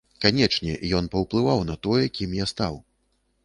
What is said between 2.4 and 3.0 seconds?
я стаў.